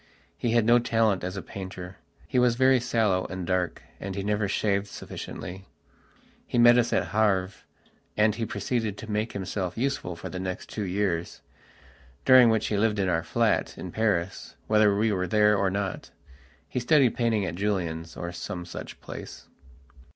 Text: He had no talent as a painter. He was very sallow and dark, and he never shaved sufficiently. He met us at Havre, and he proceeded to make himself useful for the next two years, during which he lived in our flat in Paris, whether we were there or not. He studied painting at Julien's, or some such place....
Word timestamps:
He 0.35 0.53
had 0.53 0.65
no 0.65 0.79
talent 0.79 1.23
as 1.23 1.37
a 1.37 1.43
painter. 1.43 1.97
He 2.27 2.39
was 2.39 2.55
very 2.55 2.79
sallow 2.79 3.27
and 3.29 3.45
dark, 3.45 3.83
and 3.99 4.15
he 4.15 4.23
never 4.23 4.47
shaved 4.47 4.87
sufficiently. 4.87 5.67
He 6.47 6.57
met 6.57 6.79
us 6.79 6.91
at 6.91 7.09
Havre, 7.09 7.51
and 8.17 8.33
he 8.33 8.47
proceeded 8.47 8.97
to 8.97 9.11
make 9.11 9.33
himself 9.33 9.77
useful 9.77 10.15
for 10.15 10.27
the 10.27 10.39
next 10.39 10.69
two 10.69 10.85
years, 10.85 11.43
during 12.25 12.49
which 12.49 12.65
he 12.65 12.77
lived 12.77 12.97
in 12.97 13.09
our 13.09 13.21
flat 13.21 13.77
in 13.77 13.91
Paris, 13.91 14.55
whether 14.65 14.97
we 14.97 15.11
were 15.11 15.27
there 15.27 15.55
or 15.55 15.69
not. 15.69 16.09
He 16.67 16.79
studied 16.79 17.15
painting 17.15 17.45
at 17.45 17.53
Julien's, 17.53 18.17
or 18.17 18.31
some 18.31 18.65
such 18.65 18.99
place.... 19.01 19.49